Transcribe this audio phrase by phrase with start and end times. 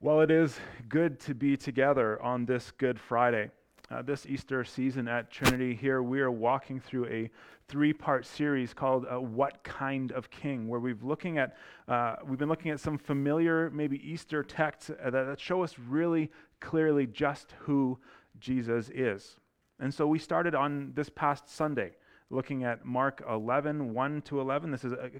[0.00, 0.56] Well, it is
[0.88, 3.50] good to be together on this Good Friday.
[3.90, 7.28] Uh, this Easter season at Trinity, here we are walking through a
[7.66, 11.56] three-part series called uh, "What Kind of King," where we've looking at
[11.88, 16.30] uh, we've been looking at some familiar, maybe Easter texts that, that show us really
[16.60, 17.98] clearly just who
[18.38, 19.40] Jesus is.
[19.80, 21.90] And so we started on this past Sunday
[22.30, 24.70] looking at Mark 11, 1 to 11.
[24.70, 25.10] This is a,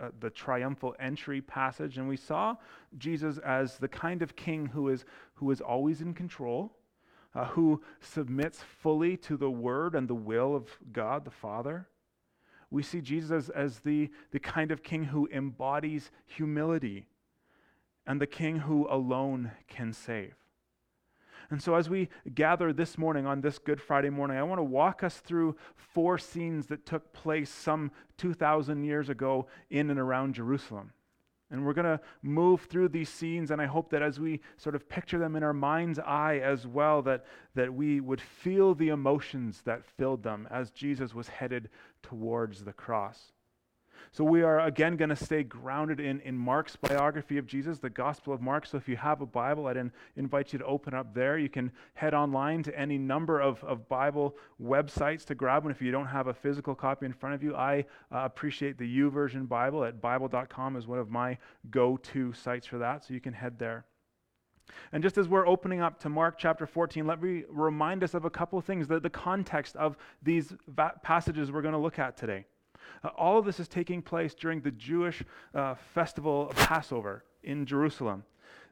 [0.00, 1.98] a, a, the triumphal entry passage.
[1.98, 2.56] And we saw
[2.98, 6.76] Jesus as the kind of king who is, who is always in control,
[7.34, 11.88] uh, who submits fully to the word and the will of God the Father.
[12.70, 17.06] We see Jesus as, as the, the kind of king who embodies humility
[18.06, 20.34] and the king who alone can save.
[21.50, 24.64] And so, as we gather this morning on this Good Friday morning, I want to
[24.64, 30.34] walk us through four scenes that took place some 2,000 years ago in and around
[30.34, 30.92] Jerusalem.
[31.50, 34.74] And we're going to move through these scenes, and I hope that as we sort
[34.74, 38.88] of picture them in our mind's eye as well, that, that we would feel the
[38.88, 41.68] emotions that filled them as Jesus was headed
[42.02, 43.32] towards the cross.
[44.12, 47.90] So we are again going to stay grounded in, in Mark's biography of Jesus, the
[47.90, 48.66] Gospel of Mark.
[48.66, 51.38] So if you have a Bible, I'd in, invite you to open up there.
[51.38, 55.82] You can head online to any number of, of Bible websites to grab one if
[55.82, 57.54] you don't have a physical copy in front of you.
[57.54, 61.38] I uh, appreciate the YouVersion Bible at Bible.com is one of my
[61.70, 63.84] go-to sites for that, so you can head there.
[64.92, 68.24] And just as we're opening up to Mark chapter 14, let me remind us of
[68.24, 71.98] a couple of things, the, the context of these va- passages we're going to look
[71.98, 72.46] at today.
[73.02, 75.22] Uh, all of this is taking place during the Jewish
[75.54, 78.24] uh, festival of Passover in Jerusalem.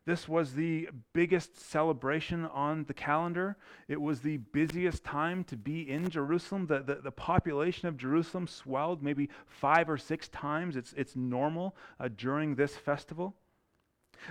[0.06, 3.56] This was the biggest celebration on the calendar.
[3.88, 6.66] It was the busiest time to be in Jerusalem.
[6.66, 10.76] The, the, the population of Jerusalem swelled maybe five or six times.
[10.76, 13.34] It's, it's normal uh, during this festival.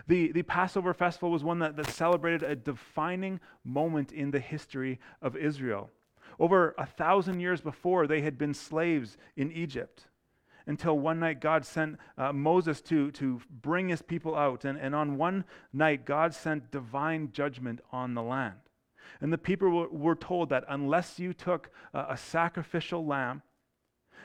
[0.07, 4.99] The, the Passover festival was one that, that celebrated a defining moment in the history
[5.23, 5.89] of Israel.
[6.39, 10.05] Over a thousand years before, they had been slaves in Egypt
[10.65, 14.65] until one night God sent uh, Moses to, to bring his people out.
[14.65, 15.43] And, and on one
[15.73, 18.55] night, God sent divine judgment on the land.
[19.21, 23.41] And the people were, were told that unless you took uh, a sacrificial lamb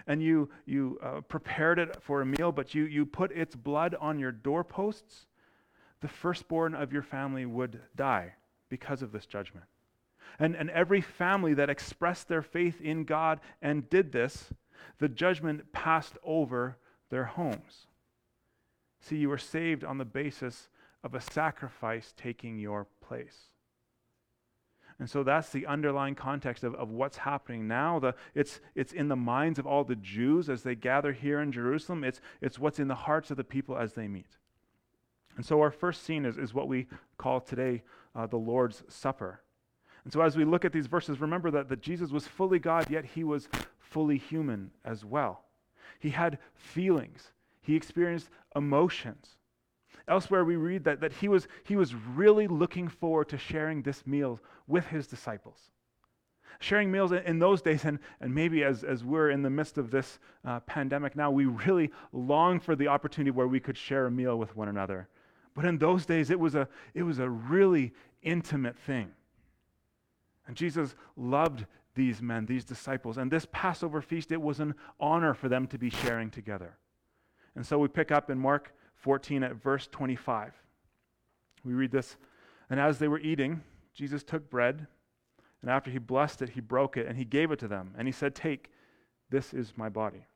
[0.07, 3.97] and you, you uh, prepared it for a meal, but you, you put its blood
[4.01, 5.27] on your doorposts,
[6.01, 8.35] the firstborn of your family would die
[8.69, 9.67] because of this judgment.
[10.39, 14.53] And, and every family that expressed their faith in God and did this,
[14.99, 16.77] the judgment passed over
[17.11, 17.87] their homes.
[19.01, 20.69] See, you were saved on the basis
[21.05, 23.49] of a sacrifice taking your place.
[24.99, 28.01] And so that's the underlying context of, of what's happening now.
[28.01, 31.53] The, it's, it's in the minds of all the Jews as they gather here in
[31.53, 32.03] Jerusalem.
[32.03, 34.37] It's, it's what's in the hearts of the people as they meet.
[35.37, 37.85] And so our first scene is, is what we call today
[38.17, 39.41] uh, the Lord's Supper.
[40.09, 42.89] And so, as we look at these verses, remember that, that Jesus was fully God,
[42.89, 43.47] yet he was
[43.79, 45.45] fully human as well.
[45.99, 49.37] He had feelings, he experienced emotions.
[50.09, 54.07] Elsewhere, we read that, that he, was, he was really looking forward to sharing this
[54.07, 55.59] meal with his disciples.
[56.59, 59.91] Sharing meals in those days, and, and maybe as, as we're in the midst of
[59.91, 64.11] this uh, pandemic now, we really long for the opportunity where we could share a
[64.11, 65.07] meal with one another.
[65.55, 67.93] But in those days, it was a, it was a really
[68.23, 69.11] intimate thing.
[70.49, 73.19] And Jesus loved these men, these disciples.
[73.19, 76.79] And this Passover feast, it was an honor for them to be sharing together.
[77.55, 80.55] And so we pick up in Mark 14 at verse 25.
[81.65, 82.17] We read this
[82.71, 83.63] And as they were eating,
[83.95, 84.87] Jesus took bread,
[85.61, 87.95] and after he blessed it, he broke it, and he gave it to them.
[87.99, 88.71] And he said, Take,
[89.29, 90.27] this is my body.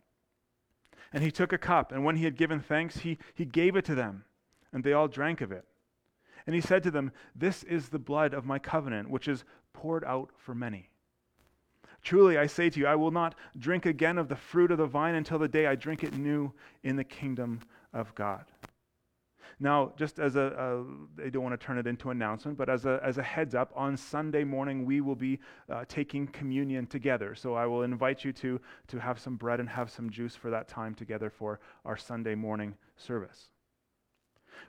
[1.13, 3.85] And he took a cup, and when he had given thanks, he, he gave it
[3.87, 4.25] to them,
[4.73, 5.65] and they all drank of it.
[6.47, 10.05] And he said to them, This is the blood of my covenant, which is poured
[10.05, 10.89] out for many.
[12.03, 14.87] Truly, I say to you, I will not drink again of the fruit of the
[14.87, 16.53] vine until the day I drink it new
[16.83, 17.61] in the kingdom
[17.93, 18.45] of God.
[19.61, 20.85] Now, just as a,
[21.21, 23.55] a I don't want to turn it into announcement, but as a, as a heads
[23.55, 25.39] up, on Sunday morning we will be
[25.71, 27.37] uh, taking communion together.
[27.37, 30.51] So I will invite you to, to have some bread and have some juice for
[30.51, 33.51] that time together for our Sunday morning service.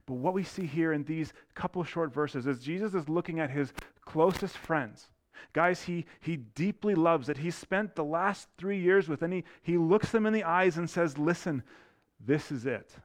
[0.06, 3.50] But what we see here in these couple short verses is Jesus is looking at
[3.50, 5.10] his closest friends.
[5.52, 9.44] Guys, he, he deeply loves that he spent the last three years with, and he,
[9.62, 11.64] he looks them in the eyes and says, Listen,
[12.20, 12.96] this is it.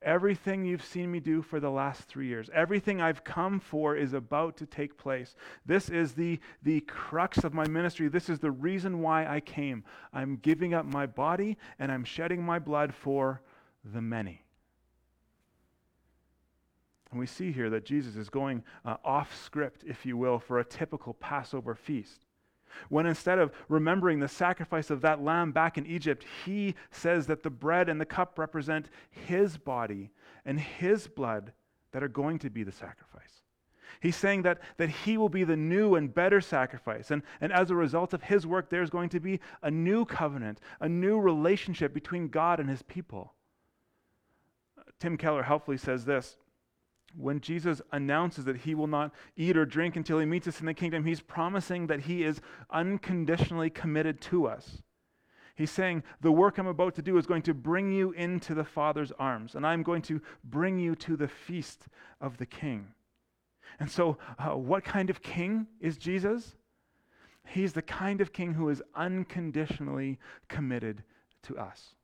[0.00, 4.12] Everything you've seen me do for the last three years, everything I've come for is
[4.12, 5.34] about to take place.
[5.66, 8.06] This is the, the crux of my ministry.
[8.06, 9.82] This is the reason why I came.
[10.12, 13.42] I'm giving up my body and I'm shedding my blood for
[13.84, 14.44] the many.
[17.10, 20.58] And we see here that Jesus is going uh, off script, if you will, for
[20.58, 22.26] a typical Passover feast.
[22.90, 27.42] When instead of remembering the sacrifice of that lamb back in Egypt, he says that
[27.42, 30.10] the bread and the cup represent his body
[30.44, 31.52] and his blood
[31.92, 33.42] that are going to be the sacrifice.
[34.00, 37.10] He's saying that, that he will be the new and better sacrifice.
[37.10, 40.60] And, and as a result of his work, there's going to be a new covenant,
[40.80, 43.32] a new relationship between God and his people.
[45.00, 46.36] Tim Keller helpfully says this
[47.16, 50.66] when Jesus announces that he will not eat or drink until he meets us in
[50.66, 52.40] the kingdom, he's promising that he is
[52.70, 54.82] unconditionally committed to us.
[55.56, 58.64] He's saying, The work I'm about to do is going to bring you into the
[58.64, 61.88] Father's arms, and I'm going to bring you to the feast
[62.20, 62.88] of the King.
[63.80, 66.56] And so, uh, what kind of king is Jesus?
[67.46, 70.18] He's the kind of king who is unconditionally
[70.48, 71.02] committed
[71.44, 71.94] to us.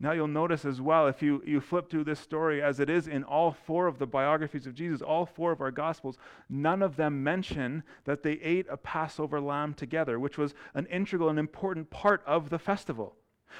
[0.00, 3.08] Now you'll notice as well, if you, you flip through this story as it is
[3.08, 6.96] in all four of the biographies of Jesus, all four of our Gospels, none of
[6.96, 11.90] them mention that they ate a Passover lamb together, which was an integral and important
[11.90, 13.16] part of the festival.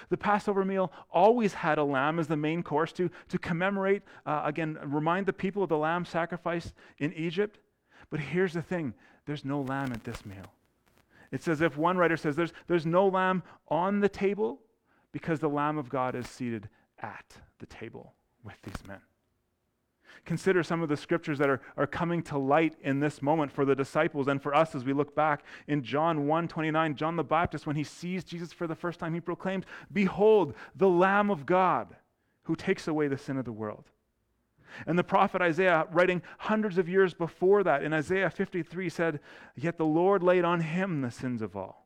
[0.09, 4.43] The Passover meal always had a lamb as the main course to, to commemorate, uh,
[4.45, 7.59] again, remind the people of the lamb sacrificed in Egypt.
[8.11, 8.95] But here's the thing
[9.27, 10.53] there's no lamb at this meal.
[11.33, 14.61] It's as if one writer says there's, there's no lamb on the table
[15.15, 16.69] because the Lamb of God is seated
[16.99, 18.99] at the table with these men.
[20.25, 23.65] Consider some of the scriptures that are, are coming to light in this moment for
[23.65, 25.45] the disciples and for us as we look back.
[25.69, 29.15] In John 1 29, John the Baptist, when he sees Jesus for the first time,
[29.15, 31.95] he proclaims, Behold, the Lamb of God
[32.43, 33.85] who takes away the sin of the world.
[34.85, 39.21] And the prophet Isaiah, writing hundreds of years before that, in Isaiah 53, said,
[39.55, 41.84] Yet the Lord laid on him the sins of all.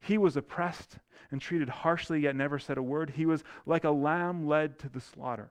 [0.00, 0.98] He was oppressed
[1.30, 3.10] and treated harshly, yet never said a word.
[3.10, 5.50] He was like a lamb led to the slaughter.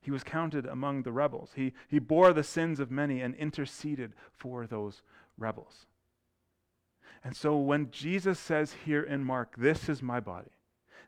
[0.00, 1.52] He was counted among the rebels.
[1.54, 5.02] He, he bore the sins of many and interceded for those
[5.38, 5.86] rebels.
[7.22, 10.50] And so when Jesus says here in Mark, This is my body,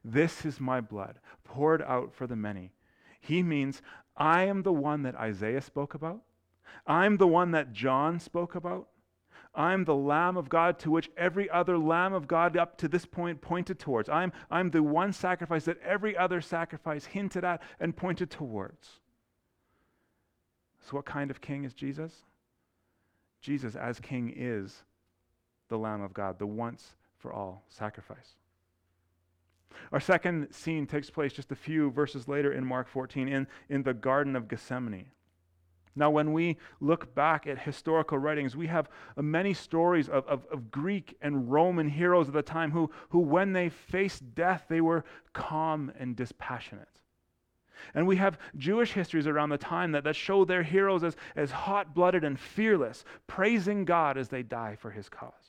[0.02, 2.72] this is my blood, poured out for the many,
[3.20, 3.82] he means,
[4.16, 6.22] I am the one that Isaiah spoke about.
[6.86, 8.88] I'm the one that John spoke about.
[9.56, 13.06] I'm the Lamb of God to which every other Lamb of God up to this
[13.06, 14.08] point pointed towards.
[14.08, 19.00] I'm, I'm the one sacrifice that every other sacrifice hinted at and pointed towards.
[20.80, 22.12] So, what kind of king is Jesus?
[23.40, 24.84] Jesus, as king, is
[25.68, 28.36] the Lamb of God, the once for all sacrifice.
[29.92, 33.82] Our second scene takes place just a few verses later in Mark 14 in, in
[33.82, 35.06] the Garden of Gethsemane.
[35.96, 40.70] Now, when we look back at historical writings, we have many stories of, of, of,
[40.70, 45.04] Greek and Roman heroes of the time who, who, when they faced death, they were
[45.32, 47.00] calm and dispassionate.
[47.94, 51.50] And we have Jewish histories around the time that, that show their heroes as, as
[51.50, 55.45] hot blooded and fearless, praising God as they die for his cause.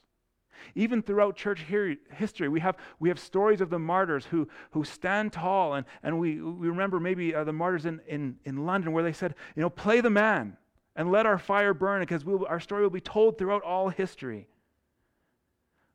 [0.76, 1.66] Even throughout church
[2.12, 5.76] history, we have, we have stories of the martyrs who, who stand tall.
[5.76, 9.14] And, and we, we remember maybe uh, the martyrs in, in, in London where they
[9.14, 10.58] said, you know, play the man
[10.96, 14.48] and let our fire burn because we'll, our story will be told throughout all history.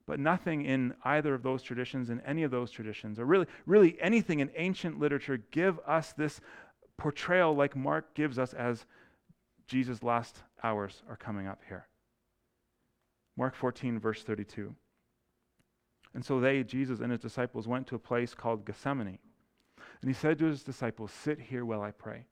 [0.07, 3.97] But nothing in either of those traditions, in any of those traditions, or really, really
[4.01, 6.41] anything in ancient literature, give us this
[6.97, 8.85] portrayal like Mark gives us as
[9.67, 11.87] Jesus' last hours are coming up here.
[13.37, 14.75] Mark 14, verse 32.
[16.15, 19.19] And so they, Jesus and his disciples, went to a place called Gethsemane.
[20.01, 22.27] And he said to his disciples, Sit here while I pray.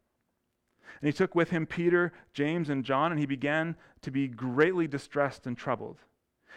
[1.01, 4.87] And he took with him Peter, James, and John, and he began to be greatly
[4.87, 5.99] distressed and troubled.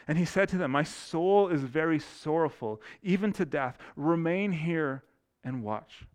[0.07, 3.77] And he said to them, My soul is very sorrowful, even to death.
[3.95, 5.03] Remain here
[5.43, 6.05] and watch.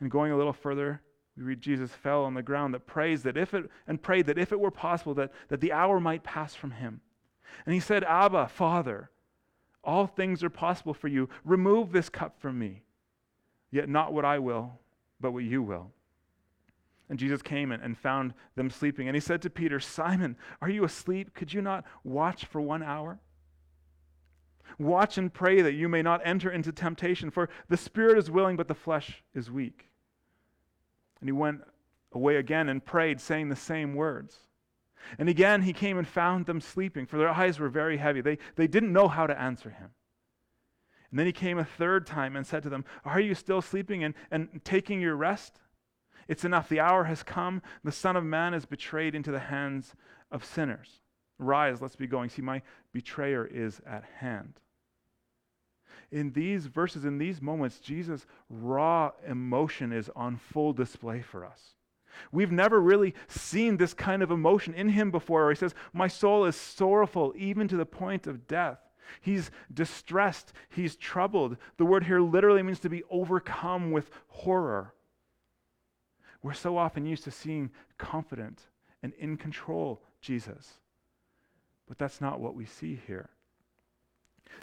[0.00, 1.02] And going a little further,
[1.40, 4.38] we read Jesus fell on the ground that prays that if it and prayed that
[4.38, 7.00] if it were possible that, that the hour might pass from him.
[7.64, 9.10] And he said, Abba, Father,
[9.82, 11.30] all things are possible for you.
[11.44, 12.82] Remove this cup from me.
[13.70, 14.72] Yet not what I will,
[15.18, 15.90] but what you will.
[17.08, 19.08] And Jesus came and found them sleeping.
[19.08, 21.34] And he said to Peter, Simon, are you asleep?
[21.34, 23.18] Could you not watch for one hour?
[24.78, 28.56] Watch and pray that you may not enter into temptation, for the spirit is willing,
[28.56, 29.89] but the flesh is weak.
[31.20, 31.62] And he went
[32.12, 34.38] away again and prayed, saying the same words.
[35.18, 38.20] And again he came and found them sleeping, for their eyes were very heavy.
[38.20, 39.90] They, they didn't know how to answer him.
[41.10, 44.04] And then he came a third time and said to them, Are you still sleeping
[44.04, 45.60] and, and taking your rest?
[46.28, 46.68] It's enough.
[46.68, 47.62] The hour has come.
[47.82, 49.94] The Son of Man is betrayed into the hands
[50.30, 51.00] of sinners.
[51.38, 52.28] Rise, let's be going.
[52.28, 52.62] See, my
[52.92, 54.60] betrayer is at hand.
[56.12, 61.74] In these verses, in these moments, Jesus' raw emotion is on full display for us.
[62.32, 66.08] We've never really seen this kind of emotion in him before, where he says, My
[66.08, 68.78] soul is sorrowful, even to the point of death.
[69.20, 71.56] He's distressed, he's troubled.
[71.76, 74.94] The word here literally means to be overcome with horror.
[76.42, 78.62] We're so often used to seeing confident
[79.02, 80.74] and in control Jesus,
[81.86, 83.30] but that's not what we see here.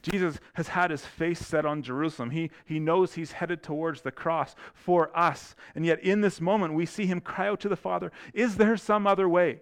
[0.01, 2.29] Jesus has had his face set on Jerusalem.
[2.29, 5.55] He, he knows he's headed towards the cross for us.
[5.75, 8.77] And yet, in this moment, we see him cry out to the Father Is there
[8.77, 9.61] some other way?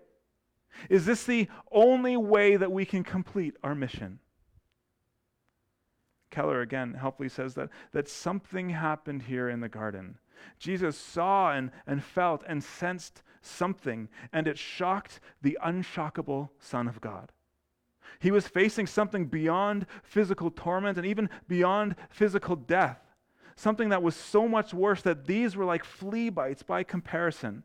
[0.90, 4.20] Is this the only way that we can complete our mission?
[6.32, 10.18] Keller again helpfully says that, that something happened here in the garden.
[10.60, 17.00] Jesus saw and, and felt and sensed something, and it shocked the unshockable Son of
[17.00, 17.32] God.
[18.20, 23.00] He was facing something beyond physical torment and even beyond physical death,
[23.56, 27.64] something that was so much worse that these were like flea bites by comparison.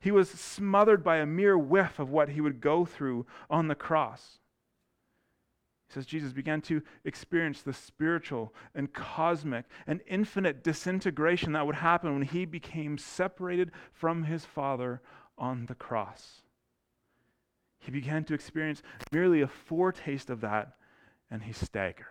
[0.00, 3.74] He was smothered by a mere whiff of what he would go through on the
[3.74, 4.38] cross.
[5.88, 11.76] He says Jesus began to experience the spiritual and cosmic and infinite disintegration that would
[11.76, 15.02] happen when he became separated from his Father
[15.36, 16.43] on the cross.
[17.84, 20.72] He began to experience merely a foretaste of that,
[21.30, 22.06] and he staggered.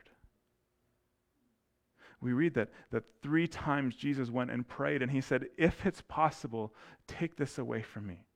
[2.22, 6.04] We read that, that three times Jesus went and prayed, and he said, If it's
[6.08, 6.74] possible,
[7.08, 8.28] take this away from me.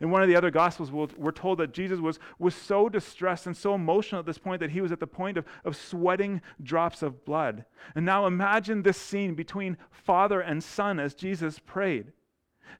[0.00, 3.56] In one of the other Gospels, we're told that Jesus was, was so distressed and
[3.56, 7.02] so emotional at this point that he was at the point of, of sweating drops
[7.02, 7.64] of blood.
[7.94, 12.12] And now imagine this scene between Father and Son as Jesus prayed.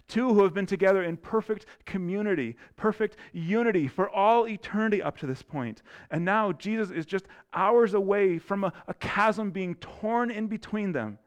[0.09, 5.27] Two who have been together in perfect community, perfect unity for all eternity up to
[5.27, 5.83] this point.
[6.11, 10.93] And now Jesus is just hours away from a, a chasm being torn in between
[10.93, 11.19] them.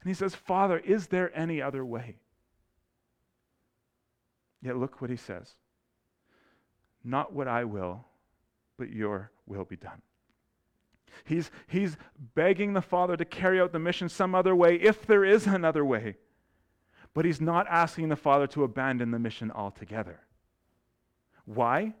[0.00, 2.16] And he says, Father, is there any other way?
[4.62, 5.54] Yet look what he says
[7.04, 8.04] Not what I will,
[8.78, 10.02] but your will be done.
[11.24, 11.96] He's, he's
[12.34, 15.84] begging the Father to carry out the mission some other way, if there is another
[15.84, 16.16] way.
[17.14, 20.20] But he's not asking the Father to abandon the mission altogether.
[21.44, 21.94] Why?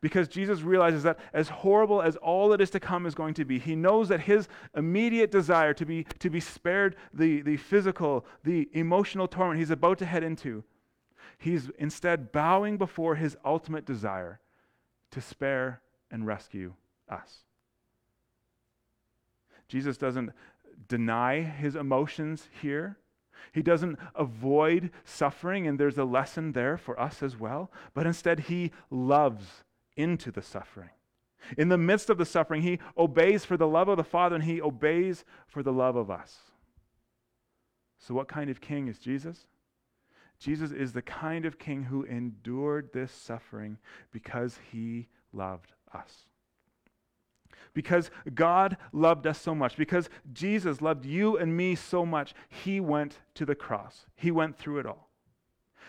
[0.00, 3.44] Because Jesus realizes that as horrible as all that is to come is going to
[3.44, 8.26] be, he knows that his immediate desire to be, to be spared the, the physical,
[8.44, 10.64] the emotional torment he's about to head into,
[11.38, 14.40] he's instead bowing before his ultimate desire
[15.12, 15.80] to spare
[16.10, 16.74] and rescue
[17.08, 17.44] us.
[19.68, 20.30] Jesus doesn't
[20.88, 22.98] deny his emotions here.
[23.52, 28.40] He doesn't avoid suffering, and there's a lesson there for us as well, but instead,
[28.40, 29.64] he loves
[29.96, 30.90] into the suffering.
[31.56, 34.44] In the midst of the suffering, he obeys for the love of the Father, and
[34.44, 36.38] he obeys for the love of us.
[37.98, 39.46] So, what kind of king is Jesus?
[40.38, 43.78] Jesus is the kind of king who endured this suffering
[44.12, 46.26] because he loved us
[47.74, 52.80] because God loved us so much, because Jesus loved you and me so much, he
[52.80, 54.06] went to the cross.
[54.14, 55.06] He went through it all.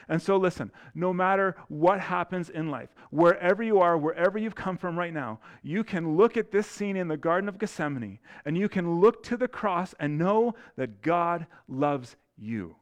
[0.10, 4.78] And so, listen, no matter what happens in life, wherever you are, wherever you've come
[4.78, 8.58] from right now, you can look at this scene in the Garden of Gethsemane and
[8.58, 12.78] you can look to the cross and know that God loves you.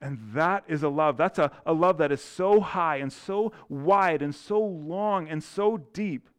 [0.00, 1.16] And that is a love.
[1.16, 5.42] That's a, a love that is so high and so wide and so long and
[5.42, 6.29] so deep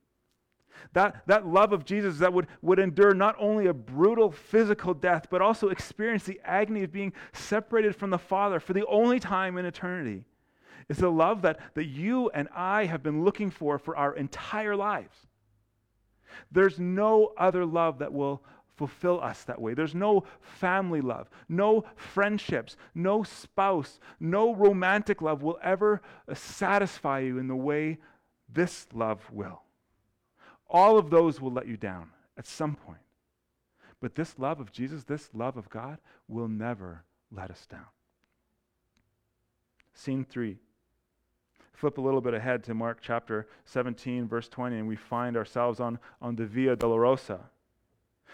[0.93, 5.27] that, that love of Jesus that would, would endure not only a brutal physical death,
[5.29, 9.57] but also experience the agony of being separated from the Father for the only time
[9.57, 10.23] in eternity.
[10.89, 14.75] It's the love that, that you and I have been looking for for our entire
[14.75, 15.15] lives.
[16.51, 18.43] There's no other love that will
[18.75, 19.73] fulfill us that way.
[19.73, 26.01] There's no family love, no friendships, no spouse, no romantic love will ever
[26.33, 27.99] satisfy you in the way
[28.51, 29.61] this love will.
[30.71, 33.01] All of those will let you down at some point.
[33.99, 35.99] But this love of Jesus, this love of God,
[36.29, 37.85] will never let us down.
[39.93, 40.57] Scene three.
[41.73, 45.79] Flip a little bit ahead to Mark chapter 17, verse 20, and we find ourselves
[45.79, 47.41] on, on the Via Dolorosa.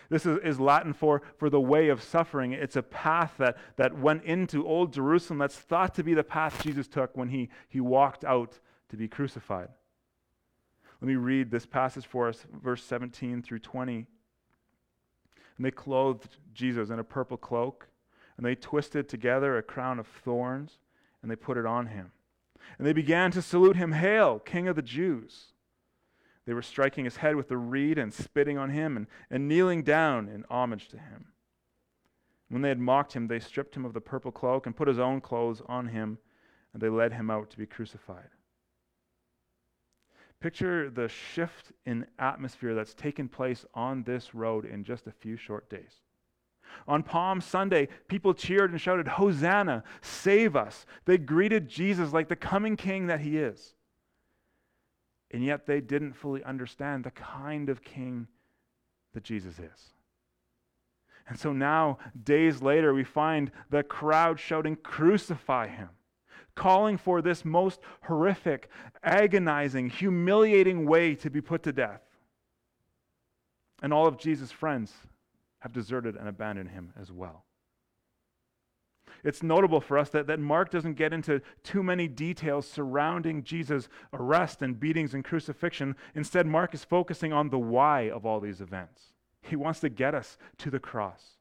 [0.09, 2.53] This is, is, Latin for, for the way of suffering.
[2.53, 6.61] It's a path that, that went into Old Jerusalem that's thought to be the path
[6.63, 9.69] Jesus took when he, he walked out to be crucified.
[11.01, 14.07] Let me read this passage for us, verse 17 through 20.
[15.57, 17.87] And they clothed Jesus in a purple cloak,
[18.35, 20.79] and they twisted together a crown of thorns,
[21.21, 22.11] and they put it on him.
[22.77, 25.53] And they began to salute him, Hail, King of the Jews!
[26.45, 29.83] They were striking his head with a reed and spitting on him and, and kneeling
[29.83, 31.25] down in homage to him.
[32.49, 34.99] When they had mocked him, they stripped him of the purple cloak and put his
[34.99, 36.19] own clothes on him,
[36.73, 38.29] and they led him out to be crucified.
[40.39, 45.35] Picture the shift in atmosphere that's taken place on this road in just a few
[45.35, 46.01] short days.
[46.87, 50.85] On Palm Sunday, people cheered and shouted, Hosanna, save us.
[51.05, 53.73] They greeted Jesus like the coming king that he is.
[55.31, 58.27] And yet they didn't fully understand the kind of king
[59.13, 59.93] that Jesus is.
[61.27, 65.89] And so now, days later, we find the crowd shouting, Crucify him,
[66.57, 68.69] calling for this most horrific,
[69.03, 72.01] agonizing, humiliating way to be put to death.
[73.81, 74.91] And all of Jesus' friends
[75.59, 77.45] have deserted and abandoned him as well.
[79.23, 83.89] It's notable for us that, that Mark doesn't get into too many details surrounding Jesus'
[84.13, 85.95] arrest and beatings and crucifixion.
[86.15, 89.13] Instead, Mark is focusing on the why of all these events.
[89.41, 91.36] He wants to get us to the cross.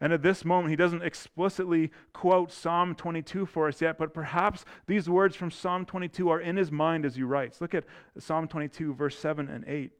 [0.00, 4.64] And at this moment, he doesn't explicitly quote Psalm 22 for us yet, but perhaps
[4.86, 7.60] these words from Psalm 22 are in his mind as he writes.
[7.60, 7.84] Look at
[8.18, 9.92] Psalm 22, verse 7 and 8.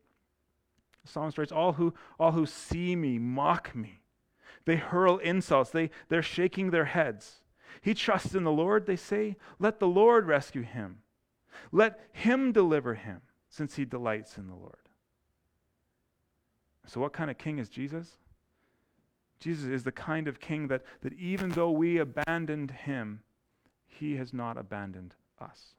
[1.03, 4.01] The psalmist writes, all who, all who see me mock me.
[4.65, 5.71] They hurl insults.
[5.71, 7.43] They, they're shaking their heads.
[7.83, 9.37] He trusts in the Lord, they say.
[9.59, 10.99] Let the Lord rescue him.
[11.73, 14.77] Let him deliver him, since he delights in the Lord.
[16.87, 18.17] So, what kind of king is Jesus?
[19.41, 23.23] Jesus is the kind of king that, that even though we abandoned him,
[23.87, 25.75] he has not abandoned us.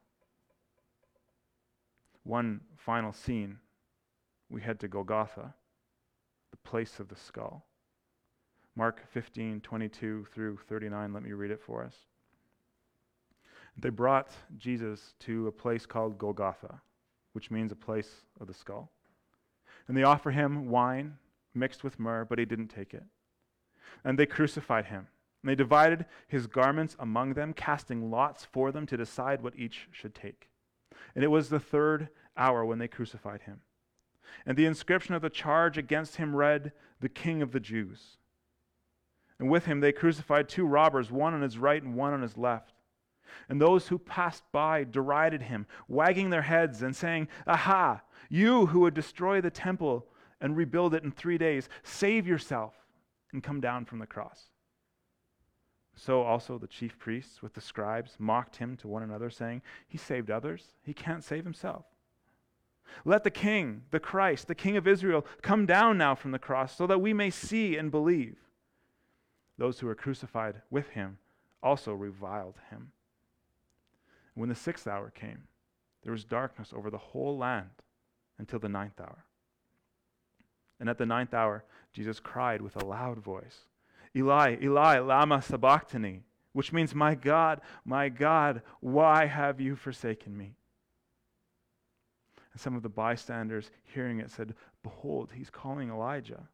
[2.23, 3.59] One final scene
[4.49, 5.53] we head to Golgotha,
[6.51, 7.65] the place of the skull.
[8.75, 11.13] Mark 15, 22 through 39.
[11.13, 11.95] Let me read it for us.
[13.77, 16.81] They brought Jesus to a place called Golgotha,
[17.33, 18.91] which means a place of the skull.
[19.87, 21.17] And they offer him wine
[21.53, 23.03] mixed with myrrh, but he didn't take it.
[24.03, 25.07] And they crucified him.
[25.41, 29.87] And they divided his garments among them, casting lots for them to decide what each
[29.91, 30.49] should take.
[31.15, 33.61] And it was the third hour when they crucified him.
[34.45, 38.17] And the inscription of the charge against him read, The King of the Jews.
[39.39, 42.37] And with him they crucified two robbers, one on his right and one on his
[42.37, 42.73] left.
[43.49, 48.81] And those who passed by derided him, wagging their heads and saying, Aha, you who
[48.81, 50.05] would destroy the temple
[50.39, 52.73] and rebuild it in three days, save yourself
[53.31, 54.49] and come down from the cross.
[55.95, 59.97] So also the chief priests with the scribes mocked him to one another, saying, He
[59.97, 61.85] saved others, he can't save himself.
[63.05, 66.75] Let the King, the Christ, the King of Israel, come down now from the cross
[66.75, 68.37] so that we may see and believe.
[69.57, 71.17] Those who were crucified with him
[71.61, 72.91] also reviled him.
[74.33, 75.43] When the sixth hour came,
[76.03, 77.69] there was darkness over the whole land
[78.39, 79.25] until the ninth hour.
[80.81, 81.63] And at the ninth hour,
[81.93, 83.67] Jesus cried with a loud voice,
[84.15, 90.55] Eli, Eli, lama sabachthani, which means, My God, my God, why have you forsaken me?
[92.51, 96.47] And some of the bystanders hearing it said, Behold, he's calling Elijah.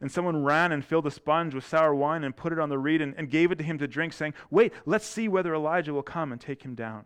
[0.00, 2.78] And someone ran and filled a sponge with sour wine and put it on the
[2.78, 5.92] reed and, and gave it to him to drink, saying, Wait, let's see whether Elijah
[5.92, 7.04] will come and take him down.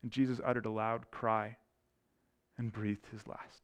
[0.00, 1.56] And Jesus uttered a loud cry
[2.56, 3.62] and breathed his last.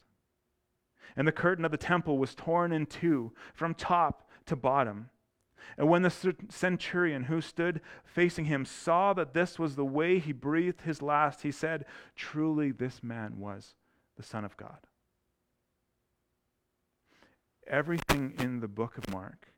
[1.17, 5.11] And the curtain of the temple was torn in two from top to bottom.
[5.77, 10.33] And when the centurion who stood facing him saw that this was the way he
[10.33, 11.85] breathed his last, he said,
[12.17, 13.75] Truly, this man was
[14.17, 14.79] the Son of God.
[17.67, 19.53] Everything in the book of Mark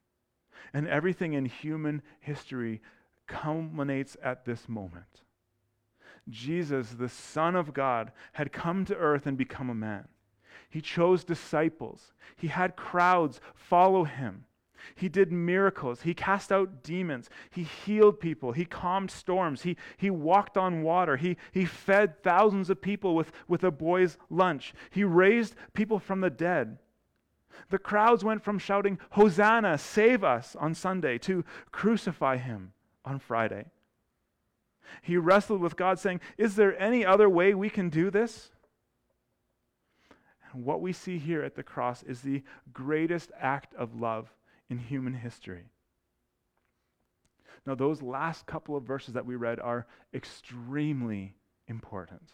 [0.73, 2.81] and everything in human history
[3.27, 5.23] culminates at this moment.
[6.29, 10.09] Jesus, the Son of God, had come to earth and become a man.
[10.70, 14.44] He chose disciples, he had crowds follow him.
[14.94, 16.02] He did miracles.
[16.02, 17.28] He cast out demons.
[17.50, 18.52] He healed people.
[18.52, 19.62] He calmed storms.
[19.62, 21.16] He, he walked on water.
[21.16, 24.72] He, he fed thousands of people with, with a boy's lunch.
[24.90, 26.78] He raised people from the dead.
[27.68, 32.72] The crowds went from shouting, Hosanna, save us, on Sunday to crucify him
[33.04, 33.66] on Friday.
[35.02, 38.50] He wrestled with God, saying, Is there any other way we can do this?
[40.53, 44.33] And what we see here at the cross is the greatest act of love
[44.69, 45.71] in human history.
[47.67, 51.35] Now, those last couple of verses that we read are extremely
[51.69, 52.33] important.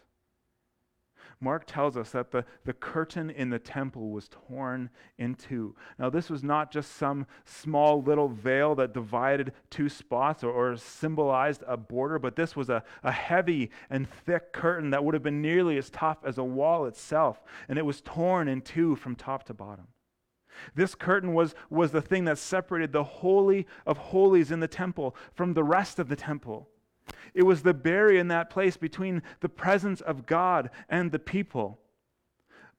[1.39, 5.75] Mark tells us that the, the curtain in the temple was torn in two.
[5.99, 10.75] Now, this was not just some small little veil that divided two spots or, or
[10.77, 15.23] symbolized a border, but this was a, a heavy and thick curtain that would have
[15.23, 19.15] been nearly as tough as a wall itself, and it was torn in two from
[19.15, 19.87] top to bottom.
[20.73, 25.15] This curtain was, was the thing that separated the Holy of Holies in the temple
[25.33, 26.67] from the rest of the temple.
[27.33, 31.79] It was the barrier in that place between the presence of God and the people.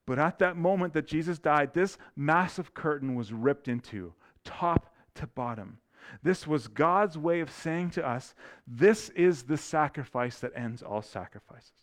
[0.05, 4.13] But at that moment that Jesus died, this massive curtain was ripped into,
[4.43, 5.79] top to bottom.
[6.23, 8.33] This was God's way of saying to us,
[8.67, 11.73] This is the sacrifice that ends all sacrifices.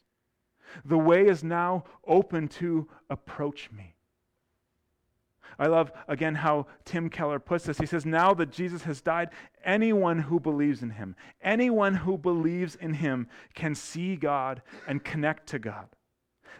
[0.85, 3.96] The way is now open to approach me.
[5.59, 7.79] I love, again, how Tim Keller puts this.
[7.79, 9.31] He says, Now that Jesus has died,
[9.65, 15.47] anyone who believes in him, anyone who believes in him can see God and connect
[15.49, 15.89] to God.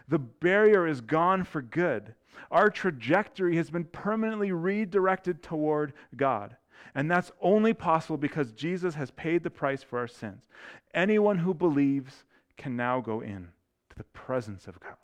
[0.07, 2.15] The barrier is gone for good.
[2.49, 6.55] Our trajectory has been permanently redirected toward God.
[6.95, 10.47] And that's only possible because Jesus has paid the price for our sins.
[10.93, 12.23] Anyone who believes
[12.57, 13.49] can now go in
[13.89, 14.95] to the presence of God.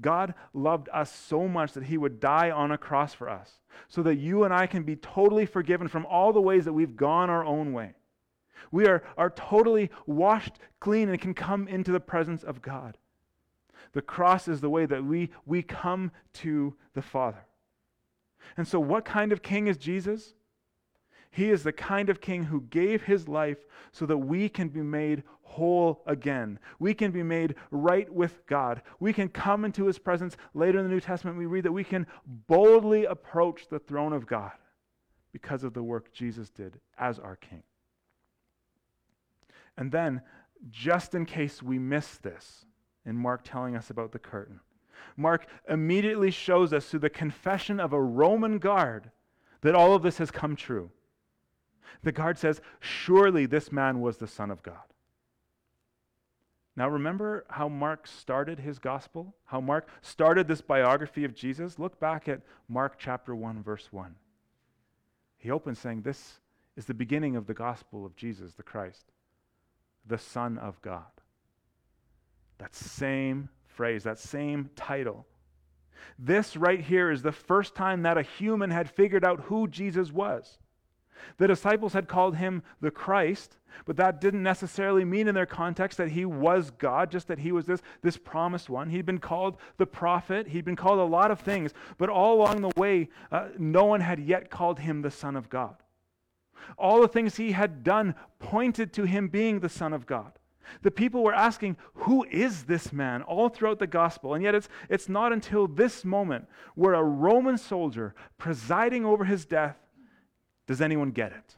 [0.00, 4.02] God loved us so much that he would die on a cross for us so
[4.02, 7.30] that you and I can be totally forgiven from all the ways that we've gone
[7.30, 7.94] our own way.
[8.70, 12.98] We are, are totally washed clean and can come into the presence of God.
[13.92, 17.46] The cross is the way that we, we come to the Father.
[18.56, 20.34] And so, what kind of king is Jesus?
[21.34, 23.58] He is the kind of king who gave his life
[23.90, 26.60] so that we can be made whole again.
[26.78, 28.82] We can be made right with God.
[29.00, 30.36] We can come into his presence.
[30.54, 32.06] Later in the New Testament, we read that we can
[32.46, 34.52] boldly approach the throne of God
[35.32, 37.64] because of the work Jesus did as our king.
[39.76, 40.22] And then,
[40.70, 42.64] just in case we miss this,
[43.04, 44.60] in Mark telling us about the curtain,
[45.16, 49.10] Mark immediately shows us through the confession of a Roman guard
[49.62, 50.92] that all of this has come true.
[52.02, 54.76] The guard says, Surely this man was the Son of God.
[56.76, 59.34] Now, remember how Mark started his gospel?
[59.44, 61.78] How Mark started this biography of Jesus?
[61.78, 64.14] Look back at Mark chapter 1, verse 1.
[65.38, 66.40] He opens saying, This
[66.76, 69.12] is the beginning of the gospel of Jesus, the Christ,
[70.04, 71.04] the Son of God.
[72.58, 75.26] That same phrase, that same title.
[76.18, 80.12] This right here is the first time that a human had figured out who Jesus
[80.12, 80.58] was.
[81.38, 85.98] The disciples had called him the Christ, but that didn't necessarily mean in their context
[85.98, 88.90] that he was God, just that he was this, this promised one.
[88.90, 92.62] He'd been called the prophet, he'd been called a lot of things, but all along
[92.62, 95.76] the way, uh, no one had yet called him the Son of God.
[96.78, 100.32] All the things he had done pointed to him being the Son of God.
[100.82, 103.22] The people were asking, Who is this man?
[103.22, 104.34] all throughout the gospel.
[104.34, 109.44] And yet, it's, it's not until this moment where a Roman soldier presiding over his
[109.44, 109.76] death
[110.66, 111.56] does anyone get it?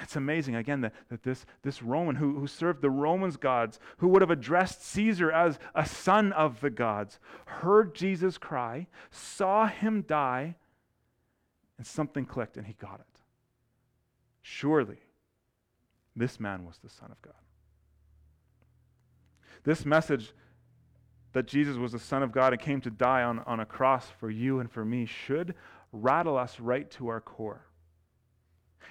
[0.00, 4.08] It's amazing, again, that, that this, this Roman who, who served the Romans' gods, who
[4.08, 10.02] would have addressed Caesar as a son of the gods, heard Jesus cry, saw him
[10.02, 10.54] die,
[11.78, 13.20] and something clicked and he got it.
[14.42, 14.98] Surely,
[16.14, 17.34] this man was the Son of God.
[19.64, 20.32] This message
[21.32, 24.06] that Jesus was the Son of God and came to die on, on a cross
[24.18, 25.54] for you and for me should
[25.92, 27.68] rattle us right to our core.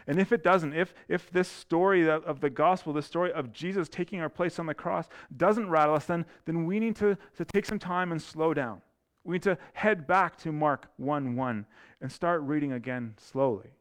[0.08, 3.90] And if it doesn't, if, if this story of, the gospel, the story of Jesus
[3.90, 7.46] taking our place on the cross, doesn't rattle us, then, then we need to, to
[7.46, 8.82] take some time and slow down.
[9.26, 11.66] We need to head back to Mark 1 1
[12.00, 13.72] and start reading again slowly,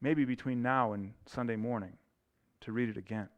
[0.00, 1.92] maybe between now and Sunday morning,
[2.62, 3.28] to read it again.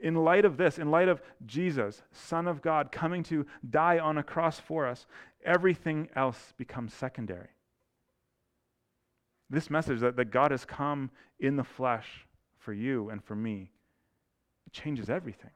[0.00, 4.18] In light of this, in light of Jesus, Son of God, coming to die on
[4.18, 5.06] a cross for us,
[5.42, 7.48] everything else becomes secondary.
[9.50, 12.26] This message that, that God has come in the flesh
[12.58, 13.70] for you and for me,
[14.66, 15.50] it changes everything.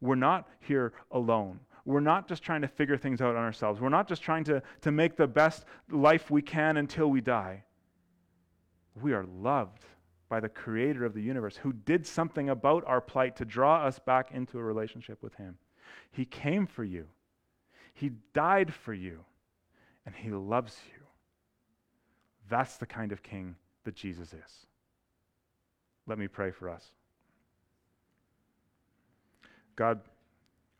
[0.00, 1.60] We're not here alone.
[1.86, 3.80] We're not just trying to figure things out on ourselves.
[3.80, 7.64] We're not just trying to, to make the best life we can until we die.
[9.00, 9.84] We are loved
[10.28, 13.98] by the creator of the universe who did something about our plight to draw us
[13.98, 15.58] back into a relationship with him.
[16.10, 17.06] He came for you,
[17.94, 19.24] he died for you,
[20.04, 20.95] and he loves you.
[22.48, 24.66] That's the kind of king that Jesus is.
[26.06, 26.84] Let me pray for us.
[29.74, 30.00] God,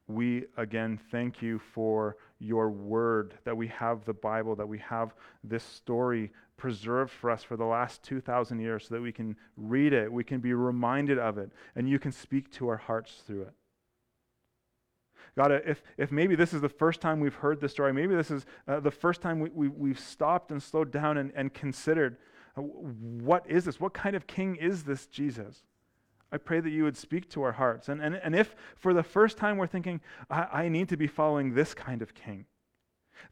[0.09, 5.15] we again thank you for your word, that we have the Bible, that we have
[5.43, 9.93] this story preserved for us for the last 2,000 years so that we can read
[9.93, 13.43] it, we can be reminded of it, and you can speak to our hearts through
[13.43, 13.53] it.
[15.37, 18.31] God, if, if maybe this is the first time we've heard this story, maybe this
[18.31, 22.17] is uh, the first time we, we, we've stopped and slowed down and, and considered
[22.57, 23.81] uh, what is this?
[23.81, 25.63] What kind of king is this Jesus?
[26.33, 27.89] I pray that you would speak to our hearts.
[27.89, 31.07] And, and, and if for the first time we're thinking, I, I need to be
[31.07, 32.47] following this kind of king,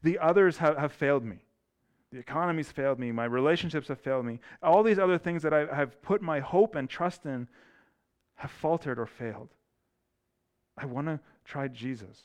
[0.01, 1.39] the others have, have failed me.
[2.11, 3.11] The economy's failed me.
[3.11, 4.39] My relationships have failed me.
[4.63, 7.47] All these other things that I have put my hope and trust in
[8.35, 9.49] have faltered or failed.
[10.77, 12.23] I want to try Jesus.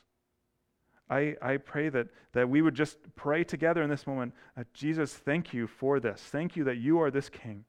[1.09, 5.13] I, I pray that, that we would just pray together in this moment uh, Jesus,
[5.13, 6.21] thank you for this.
[6.21, 7.65] Thank you that you are this king.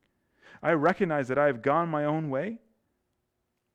[0.62, 2.59] I recognize that I have gone my own way.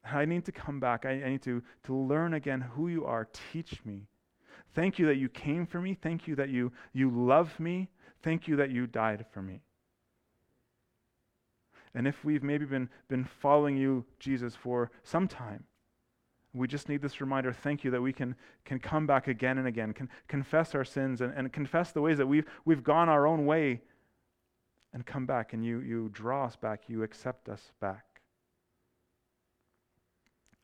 [0.05, 1.05] I need to come back.
[1.05, 3.27] I, I need to, to learn again who you are.
[3.51, 4.07] Teach me.
[4.73, 5.95] Thank you that you came for me.
[5.95, 7.89] Thank you that you, you love me.
[8.23, 9.61] Thank you that you died for me.
[11.93, 15.63] And if we've maybe been, been following you, Jesus, for some time,
[16.53, 19.67] we just need this reminder thank you that we can, can come back again and
[19.67, 23.27] again, can confess our sins and, and confess the ways that we've, we've gone our
[23.27, 23.81] own way
[24.93, 28.21] and come back and you, you draw us back, you accept us back.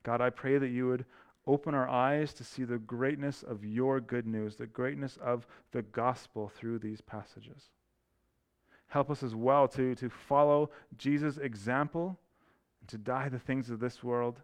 [0.04, 1.06] God, I pray that you would
[1.46, 5.82] open our eyes to see the greatness of your good news, the greatness of the
[5.82, 7.69] gospel through these passages.
[8.88, 12.17] Help us as well to, to follow Jesus' example
[12.80, 14.41] and to die the things of this world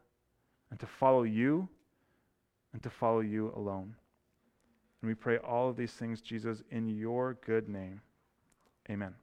[0.71, 1.67] and to follow you
[2.73, 3.95] and to follow you alone.
[5.01, 8.01] And we pray all of these things, Jesus, in your good name.
[8.89, 9.13] Amen.